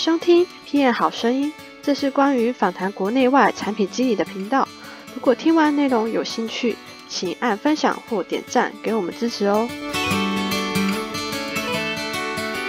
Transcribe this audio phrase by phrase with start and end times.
[0.00, 4.66] 收听 PM 好声音，这是关于访谈国内外产品经理的频道。
[5.14, 6.74] 如果听完内容有兴趣，
[7.06, 9.68] 请按分享或点赞给我们支持哦。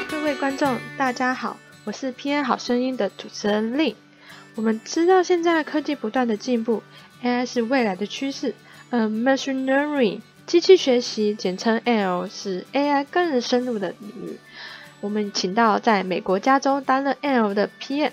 [0.09, 1.55] 各位观众，大家好，
[1.85, 3.95] 我是 PM 好声音的主持人令。
[4.55, 6.83] 我们知道现在科技不断的进步
[7.23, 8.53] ，AI 是未来的趋势。
[8.89, 14.37] 呃，Machine Learning 机器学习，简称 L，是 AI 更深入的领域。
[15.01, 18.11] 我们请到在美国加州担任 L 的 PM，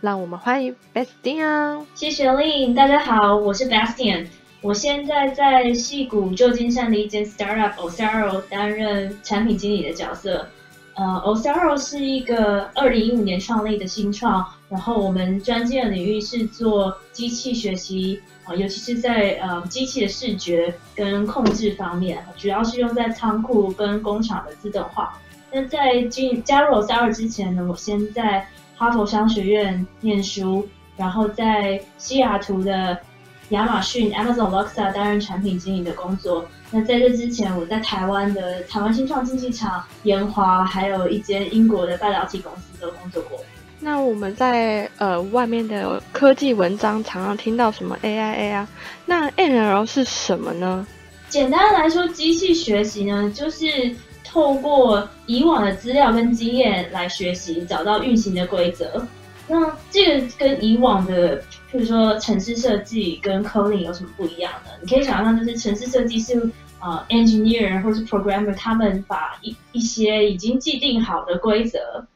[0.00, 1.84] 让我们欢迎 Bastian。
[1.96, 4.28] 谢谢 Lin，大家好，我是 Bastian。
[4.60, 10.46] 我现在在戏谷旧金山的一间 startup Osaro 担任产品经理的角色。
[10.94, 18.22] 呃，Osaro 是一个二零一五年创立的新创，然后我们专业的领域是做机器学习。
[18.56, 25.18] 尤其是在呃机器的视觉跟控制方面，主要是用在仓库跟工厂的自动化。
[25.52, 28.46] 那在进加入 Osara 之前呢，我先在
[28.76, 30.66] 哈佛商学院念书，
[30.96, 32.98] 然后在西雅图的
[33.50, 36.46] 亚马逊 Amazon Alexa 担任产品经理的工作。
[36.70, 43.38] 那在这之前，我在台湾的台湾新创竞技场、研华，还有一间英国的半导体公司都工作过。
[43.80, 48.68] 那我们在呃外面的科技文章常常听到什么 AIA 啊？
[49.04, 50.86] 那 NL 是什么呢？
[51.28, 53.66] 简单来说，机器学习呢，就是
[54.30, 59.04] 透过以往的资料跟经验来学习，找到运行的规则。
[59.48, 64.70] 那这个跟以往的，譬如说城市设计跟 coding 有什么不一样呢？
[64.80, 72.06] 你可以想象，就是城市设计是呃 engineer 或是 programmer 他们把一一些已经既定好的规则。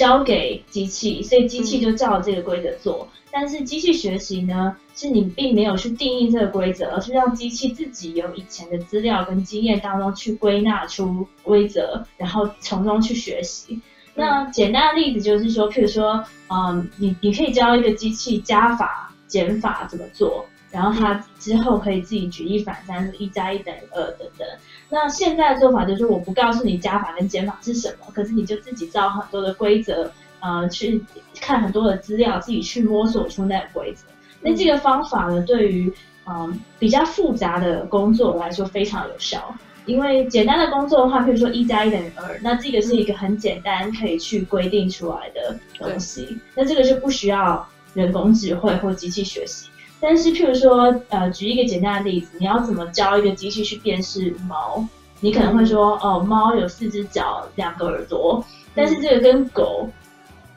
[0.00, 3.06] 交给机器，所以机器就照这个规则做。
[3.30, 13.78] 但是机器学习呢，是你并没有去定义这个规则，而是让机器自己由以前的资料跟经验当中去归纳出规则，然后从中去学习。
[14.14, 20.46] 那简单的例子就是说，譬如说，嗯，你你可以教一个机器加法、减法怎么做。
[20.70, 24.46] 然后他之后可以自己举一反三，一加一等于二等等。
[24.88, 31.04] 那现在的做法就是，我不告诉你加法跟减法是什么，可是你就自己照很多的规则，呃，去
[31.40, 34.04] 看很多的资料，自己去摸索出那个规则。
[34.40, 35.92] 那这个方法呢，对于
[36.26, 39.54] 嗯比较复杂的工作来说非常有效，
[39.86, 49.68] 因为简单的工作的话，比如说一加一等于二，那这个是一个很简单可以去规定出来的东西，那这个就不需要人工智慧或机器学习。
[50.00, 54.84] 但是，譬如说，呃，举一个简单的例子，你要怎么教一个机器去辨识猫？
[55.20, 58.42] 你可能会说，哦，猫有四只脚，两个耳朵。
[58.74, 59.88] 但是这个跟狗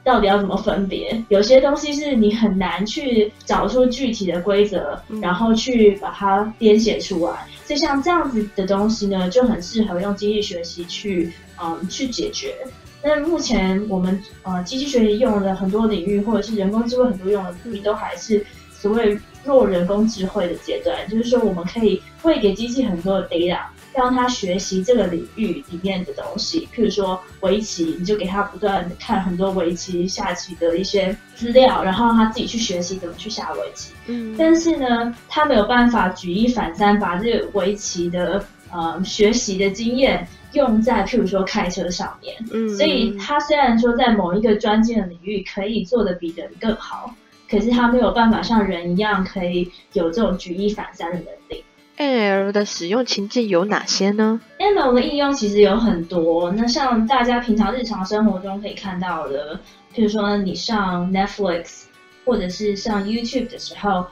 [0.02, 1.22] 到底要怎么分别？
[1.28, 7.46] 有些东西是你很难去找出具体的规则，然后去把它编写出来。
[7.64, 11.32] 所以像这样子的东西呢，就很适合用机器学习去，
[11.62, 12.54] 嗯，去解决。
[13.02, 18.44] 那目前我们呃机器学习用的很多领域，或者是人工智慧很多用的领域，都还是
[18.84, 19.18] 所谓。
[19.46, 23.60] 弱人工智慧的阶段，就是说我们可以会给机器很多的 data，
[23.94, 26.66] 让它学习这个领域里面的东西。
[26.74, 33.92] 譬如说围棋，你就给它不断看很多围棋、下棋的一些资料，然后让它自己去学习怎么去下围棋。
[34.06, 42.34] 嗯，但是呢，它没有办法举一反三，把这个围棋的呃学习的经验用在譬如说开车上面。
[42.50, 47.14] 嗯，所以它虽然说在某一个专精的领域可以做的比人更好。
[47.54, 51.62] 可是它没有办法像人一样可以有这种举一反三的能力。
[51.96, 56.50] N L 的使用情境有哪些呢？N L 的应用其实有很多。
[56.50, 59.60] 那像大家平常日常生活中可以看到的，
[59.94, 61.84] 譬如说你上 Netflix
[62.24, 64.04] 或者是上 YouTube 的时候，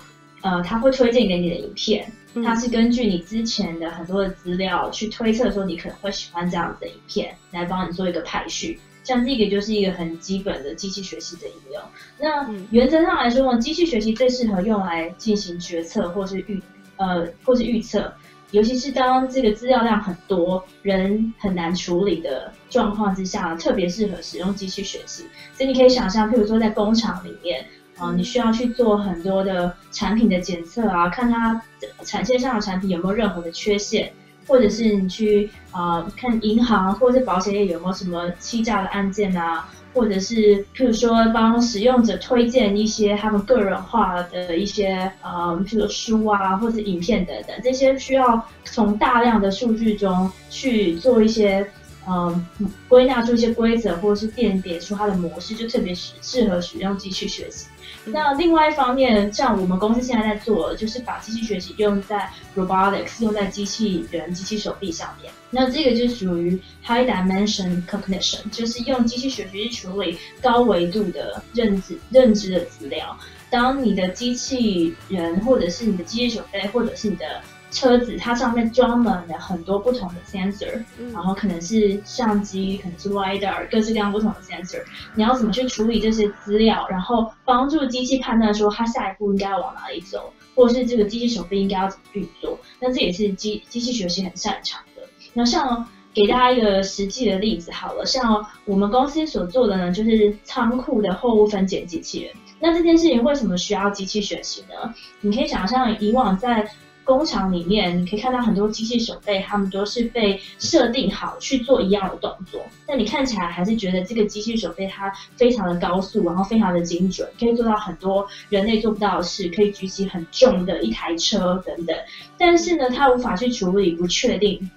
[0.42, 2.12] 呃，它会推荐给你的影片，
[2.44, 8.78] 它是根据你之前的很多的资料去推测说你可能会喜欢这样子的影片，来帮你做一个排序。
[9.02, 11.82] 像这个就是一个很基本的机器学习的应用。
[12.18, 16.62] 那原则上来说呢，机器学习最适合用来进行决策或是预
[16.96, 18.12] 呃或是预测，
[18.52, 25.24] 尤其是当这个资料量很多，人很难处理的状况之下，特别适合使用机器学习。
[25.54, 27.66] 所以你可以想象，譬如说在工厂里面
[27.98, 31.62] 啊，你需要去做很多的产品的检测啊，看它
[32.04, 34.12] 产线上的产品有没有任何的缺陷。
[34.46, 51.66] 或者是你去啊看银行或者是保险业有没有什么欺诈的案件啊，或者是譬如说帮使用者推荐一些他们个人化的一些呃，譬如书啊或者影片等等，这些需要从大量的数据中去做一些
[52.08, 52.44] 嗯
[52.88, 57.66] 归纳出一些规则，或者是辨别出它的模式，就特别适适合使用机器学习。
[58.04, 65.32] 那另外一方面，像我们公司现在在做，就是把机器学习用在 robotics，用在机器人、机器手臂上面。
[65.50, 73.16] 那这个就属于 high dimension cognition，就是用机器学习去处理高维度的认知、认知的资料。
[73.48, 77.40] 当你的机器人，或者是你的机器手臂，或者是你的
[77.72, 84.82] 车子，它上面装满了很多不同的 sensor，然后可能是相机，可能是 lidar，各式各样不同的 sensor。
[85.14, 92.58] 你要怎么去处理这些资料，然后帮助机器判断说它下一步应该要往哪里走，或是这个机器手臂应该要怎么运作？
[92.78, 95.02] 那这也是机机器学习很擅长的。
[95.32, 102.34] 那像给大家一个实际的例子好了，像我们公司所做的呢，就是仓库的货物分拣机器人。
[102.60, 104.94] 那这件事情为什么需要机器学习呢？
[105.20, 106.70] 你可以想象以往在
[107.04, 112.62] 工厂里面，你可以看到很多机器手背，他们都是被设定好去做一样的动作。
[112.86, 121.96] 但你看起来还是觉得这个机器手背它非常的高速，然后非常的精准，可以做到很多人类做不到的事，可以举起很重的一台车等等。
[122.38, 124.70] 但是呢，它无法去处理不确定、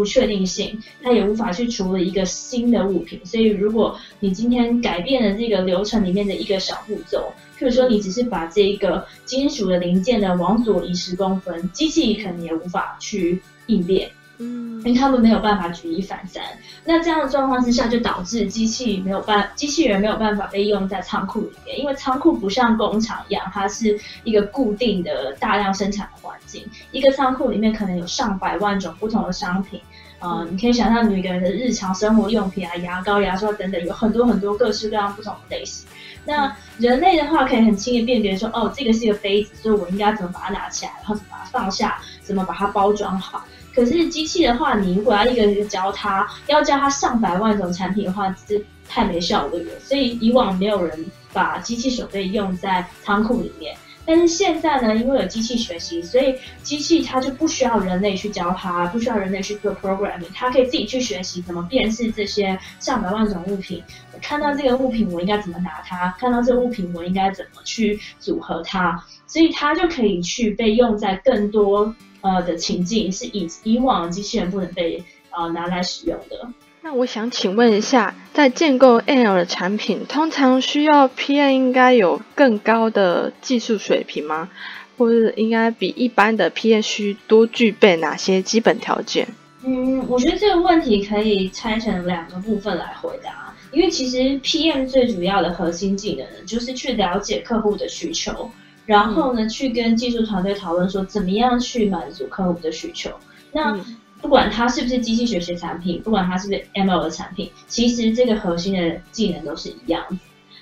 [0.00, 3.20] 不确定性，它也无法去处理一个新的物品。
[3.22, 16.42] 所以，如果你今天改变了这个流程里面的一个小步骤，譬如说，你只是把这个金属的零件呢往左移十公分，机器可能也无法去应变，嗯，因为他们没有办法举一反三。
[16.82, 26.66] 那这样的状况之下，就导致机器没有办，机器人没有办法被用在仓库里面，因为仓库不像工厂一样，它是一个固定的大量生产的环境。
[26.90, 29.78] 一个仓库里面可能有上百万种不同的商品，
[30.20, 35.86] 呃，你可以想象每个人的日常生活用品啊，牙膏、牙刷等等，有很多很多各式各样不同的类型。
[36.26, 43.42] 那人类的话，可以很轻易辨别说，哦，这个是一个杯子，所以我应该怎么把它拿起来，然后怎么把它放下，怎么把它包装好。
[43.74, 49.72] 可是机器的话，你如果要一个一个教它，要教它上百万种产品的话，这太没效率了。
[49.80, 53.74] 所以以往没有人把机器手背用在仓库里面。
[54.10, 56.34] 但是现在呢，因为有机器学习，所以
[56.64, 63.80] 机器它就不需要人类去教它，不需要人类去做 programming，它可以自己去学习怎么辨识这些上百万种物品。
[64.20, 66.12] 看到这个物品，我应该怎么拿它？
[66.18, 69.00] 看到这个物品，我应该怎么去组合它？
[69.28, 76.48] 所以它就可以去被用在更多呃的情境，是以以往机器人不能被呃拿来使用的。
[76.82, 84.48] 那我想请问一下，在建构 L 的产品，通常需要 PM 应该有更高的技术水平吗？
[84.96, 89.28] 或者应该比一般的 PM 需多具备哪些基本条件？
[89.62, 93.54] 嗯，我觉得这个问题可以拆成两个部分来回答。
[93.72, 98.50] 因为其实 PM 最主要的核心技能呢，就是去了解客户的需求，
[98.86, 103.10] 然后呢，去跟技术团队讨论说怎么样去满足客户的需求。
[103.52, 103.78] 那
[104.20, 110.04] 不管它是不是机器学习产品，不管它是不是 ML 的产品，其实这个核心的技能都是一样。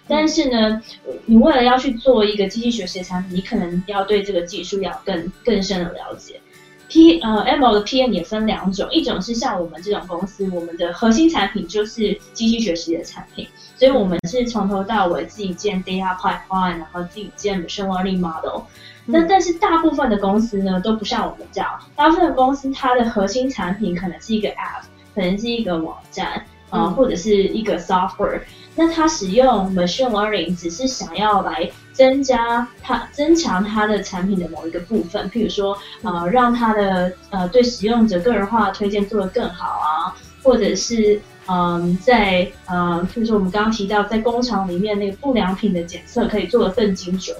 [0.06, 0.80] 但是呢，
[1.26, 6.40] 你为了要去做一个机器学习的产品，你可能要对这个技术要更更深的了解。
[6.88, 13.46] P 呃 ML 的 PM 也分两种，一种是像我们这种公司，我们的核心产品就是机器学习的产品，
[13.76, 18.62] 所以我们是从头到尾自己建 data pipeline，然后自己建 machine learning model。
[19.10, 24.82] 那但是大部分的公司呢都不像我们这样，大部分的公司它的核心产品可能是一个 app，
[25.14, 28.42] 可能是一个网站啊，或者是一个 software。
[28.76, 47.34] 那它使用 machine learning 只是想要来增加它增强它的产品的某一个部分，譬如说呃让它的呃对使用者个人化推荐做得更好啊，或者是嗯在呃譬如说我们刚刚提到在工厂里面那个不良品的检测可以做得更精准。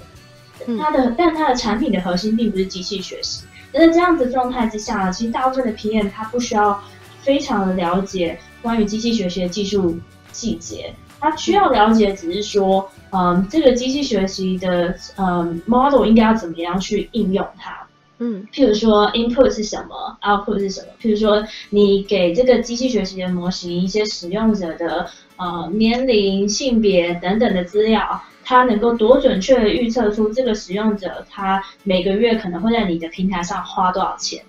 [0.77, 3.43] 它的，但它的产品的核心并不是机器学习。
[3.71, 6.81] 那在这样子状态之下呢，其实大部分的 PM 它不需要
[7.21, 9.97] 非常的了解关于机器学习的技术
[10.31, 17.85] 细节，它需要了解只是说，嗯，这个机器学习的嗯 model 应该要怎么样去应用它。
[18.21, 20.87] 嗯，譬如说 input 是什么，output 是什么？
[21.01, 25.09] 譬如说你给这个机器学习的模型一些使用者的
[25.39, 28.21] 呃年龄、性别等等的资料。
[28.41, 34.43] 它能够多准确的预测出这个使用者他每个月可能会在你的平台上花多少钱，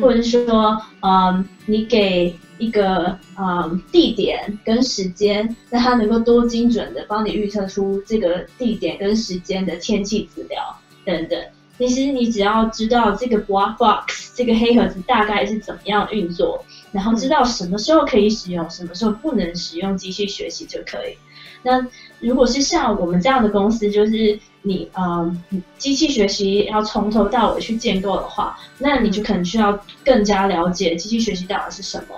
[0.00, 11.38] 或者是说，嗯，你给一个嗯地点跟时间，那它能够多精准的帮你预测出这个地点跟时间的天气资料等等。
[11.76, 21.16] 其实你只要知道这个 black box 这个黑盒子大概是怎么样运作，然后知道什么时候可以使用，什么时候不能使用机器学习就可以。
[21.62, 21.84] 那
[22.20, 25.36] 如果是像我们这样的公司，就是你呃
[25.76, 32.14] 机器学习要从头到尾去建构的话，那你就可能需要更加了解机器学习到底是什么。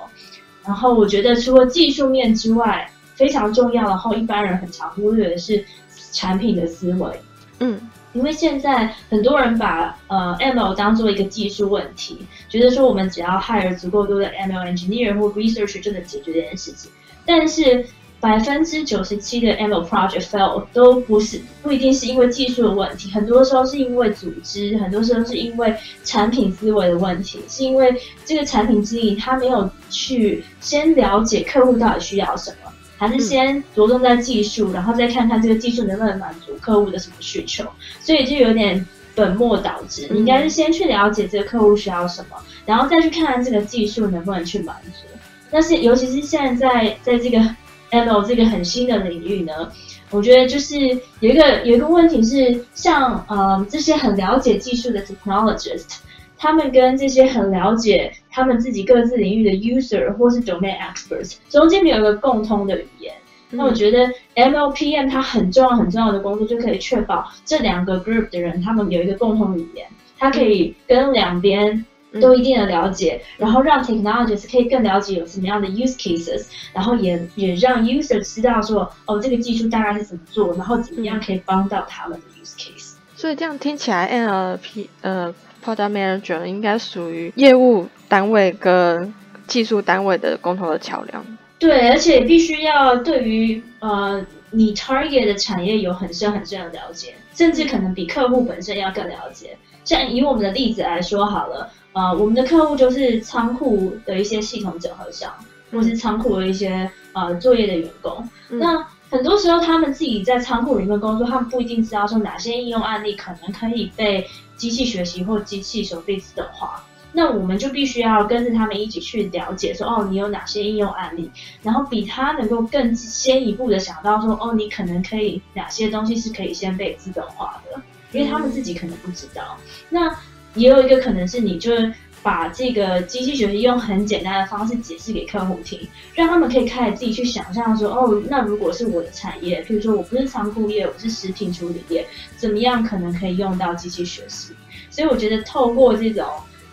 [0.62, 5.64] 然后我觉得除了技术面之外，非常重要，然后一般人很常忽略的是
[6.12, 7.20] 产品的思维。
[7.60, 16.90] 嗯，因为现在很多人把呃 ML 当做一个技术问题，觉得说我们只要 hire 足够多的 ML engineer 或 research 就能解决这件事情。
[17.24, 17.86] 但是
[18.18, 25.74] 百分之九十七的 ML project fail 都不是不一定是因为技术的问题，很多时候是因为组织，很多时候是因为
[26.04, 32.69] 产品思维的问题，是因为这个产品经理他没有去先了解客户到底需要什么。
[33.00, 37.64] 还是先着重在技术，然后再看看这个技术能不能满足客户的什么需求，
[37.98, 40.06] 所以就有点本末倒置。
[40.10, 45.08] 你应该是先去了解这个客户需要什么，然后再去看看这个技术能不能去满足。
[45.50, 47.38] 但是尤其是现在在这个
[47.90, 49.72] ML 这个很新的领域呢，
[50.10, 50.78] 我觉得就是
[51.20, 56.00] 有一个有一个问题是，像呃这些很了解技术的 technologist。
[56.42, 63.12] 他们跟这些很了解他们自己各自领域的 user 或是 domain experts 中间没有一个共通的语言。
[63.50, 69.86] 那我觉得 MLPM 它很重要很重要的工作就可以确保这两个 group 的人他们有一个共同语言，
[70.18, 71.84] 它可以跟两边
[72.22, 82.94] 都一定的了解，然后让 technologists 可以更了解有什么样的 use cases，然后也也让 user 知道说哦这个技术大概是怎么做，然后怎么样可以帮到他们的 use case。
[83.14, 85.34] 所以这样听起来 NLP 呃。
[85.64, 89.14] Product Manager 应该属于业务单位跟
[89.46, 91.24] 技术单位的共同的桥梁。
[91.58, 99.56] 对，而且必须要对于呃你 target 的产业有很深很深的了解，甚至可能比客户本身要更了解。
[99.84, 105.30] 像以我们的例子来说好了，呃，我们的客户就是仓库的一些系统整合商，
[105.70, 108.26] 或是仓库的一些呃作业的员工。
[108.48, 114.26] 那很多时候他们自己在仓库里面工作，他们不一定知道说哪些应用案例可能可以被。
[114.60, 121.30] 机器学习或机器手臂自动化，那我们就必须要跟着他们一起去了解，说哦，你有哪些应用案例，
[121.62, 127.80] 然后比他能够更先一步的想到说，哦，你可能可以哪些东西是可以先被资本化的，
[128.12, 129.56] 因为他们自己可能不知道。
[129.88, 130.14] 那
[130.54, 131.72] 也有一个可能是，你就。
[132.22, 135.80] 把这个机器学习用很简单的方式解释给客户听，
[136.14, 144.52] 让他们可以开始自己去想象说，哦，那如果是我的产业，譬如说我不是仓库业，我是食品处理业，怎么样可能可以用到机器学习？
[144.90, 146.26] 所以我觉得透过这种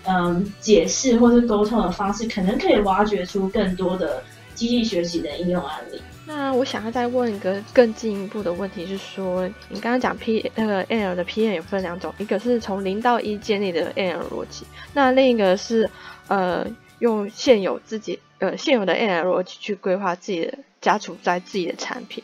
[0.05, 4.23] 嗯解释或是沟通的方式，可能可以挖掘出更多的
[4.53, 6.01] 机器学习的应用案例。
[6.27, 15.89] 那我想要再问一个更进一步的问题，是说你刚刚讲 P 那个 N L 的 P N 有分两种，一个是从零到一建立的 N L 逻辑，那另一个是
[16.27, 16.67] 呃
[17.00, 22.22] 用现有自己呃现有的 N L 逻辑去规划自己的家储在自己的产品。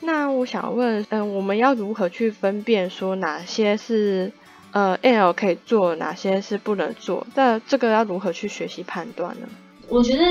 [0.00, 4.32] 那我想问，嗯，我们要如何去分辨说哪些是
[4.70, 7.26] 呃 L 可以做，哪些是不能做？
[7.34, 9.46] 那这个要如何去学习判断呢？
[9.88, 10.24] 我觉得。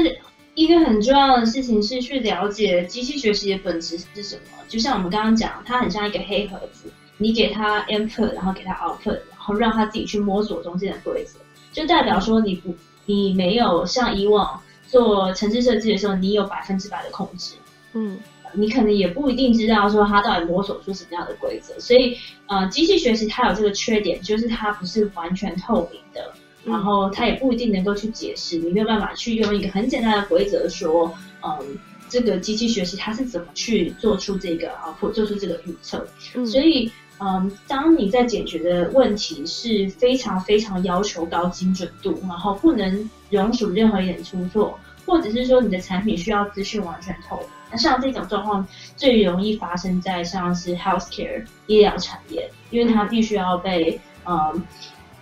[0.54, 4.42] 一个很重要的事情是去了解机器学习的本质是什么。
[4.68, 11.40] 就像我们刚刚讲，它很像一个黑盒子，你给它 input，然后给它 output，然后让它自己去摸索中间的规则，
[11.72, 17.56] 就代表说你不，你没有像以往做城市设计的时候，你有百分之百的控制。
[17.94, 18.20] 嗯，
[18.54, 21.78] 你可能也不一定知道说它到底摸索出什么样的规则。
[21.80, 22.18] 所以，
[22.48, 26.34] 呃，机器学习它有这个缺点，就是它不是完全透明的。
[26.64, 31.78] 然后他也不一定能够去解释，你没有办法去用一个很简单的规则说，嗯，
[32.08, 36.08] 这个机器学习它是怎么去做出这个啊，或做出这个预测。
[36.46, 54.62] 所以，嗯，当你在解决的问题是非常非常要求高精准度，然后不能容许任何一点出错，或者是说你的产品需要资讯完全透明，那像这种状况最容易发生在像是 healthcare 医疗产业，因为它必须要被嗯。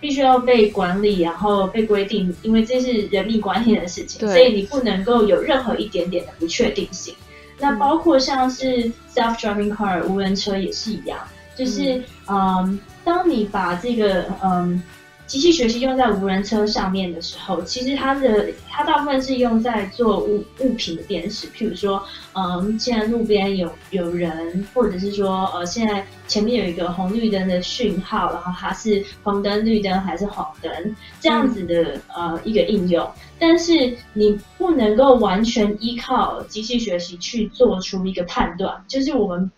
[0.00, 7.14] 必须要被管理，然后被规定，因为这是人命关天的事情，所以你不能够有任何一点点的不确定性。
[7.58, 11.18] 那包括像是 self-driving car 无人车也是一样，
[11.54, 14.82] 就是嗯，当你把这个嗯。
[15.30, 33.08] 机器学习用在无人车上面的时候，其实它的它大部分是用在做物物品的辨识，譬如说，嗯，现在路边有有人，或者是说，呃，现在前面有一个红绿灯的讯号，然后它是红灯、绿灯还是黄灯这样子的呃一个应用，
[33.38, 39.48] 但是你不能够完全依靠机器学习去做出一个判断，就是我们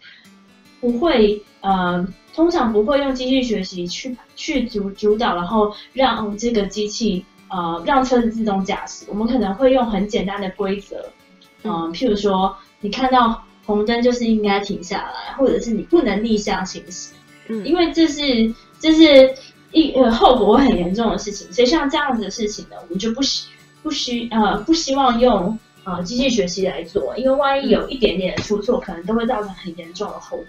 [0.82, 2.06] 不会呃。
[2.34, 9.04] 通常不会用机器学习去去主主导，然后让这个机器呃让车子自动驾驶。
[9.08, 11.04] 我们可能会用很简单的规则，
[11.62, 17.12] 嗯，譬如说你看到红灯就是应该停下来，或者是你不能逆向行驶，
[17.48, 19.34] 嗯，因为这是这是
[19.70, 21.52] 一呃后果会很严重的事情。
[21.52, 23.46] 所以像这样子的事情呢，我们就不希
[23.82, 30.46] 不希呃不希望用呃机器学习来做，因为万一有一点点的出错，可能都会造成很严重的后果。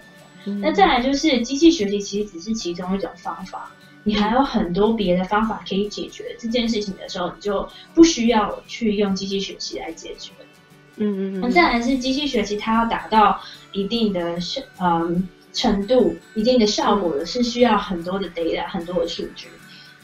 [0.60, 3.70] 那再来就是机器学习其实只是其中一种方法，
[4.02, 10.32] 你还有很多别的方法可以解决这件事情的时候，你就不需要去用机器学习来解决。
[10.96, 13.40] 嗯嗯那再来是机器学习，它要达到
[13.72, 19.48] 一定的效嗯程度、一定的效果的，是需要很多的 data、很多的数据。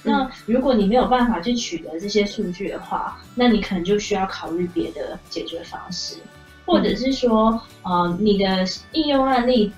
[0.03, 6.17] 那如果你没有办法去取得这些数据的话，那你可能就需要考虑别的解决方式，
[6.65, 9.71] 或者是说，呃，你的应用案例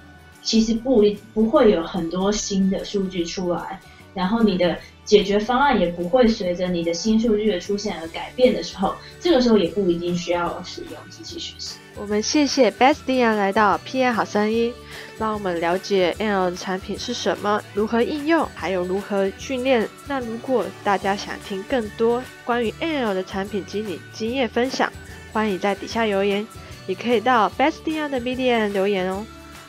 [0.42, 3.80] 其实不不会有很多新的数据出来，
[4.14, 11.76] 然后你的解决方案也不会随着你的新数据的出现而改变的时候，这个时候也不一定需要使用机器学习。
[11.94, 14.72] 我们谢谢 Bestia 来到 PM 好声音，
[15.18, 19.86] 让我们了解 L 的产品是什么，如何应用，还有如何训练。
[20.08, 24.90] 那如果大家想听更多关于 L 的产品经理经验分享，
[25.32, 26.46] 欢迎在底下留言，
[26.86, 29.24] 也可以到 Bestia 的 B D N 留言哦。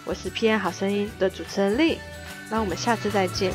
[0.06, 1.98] 我是 PM 好声音的主持人丽，
[2.50, 3.54] 那我们下次再见。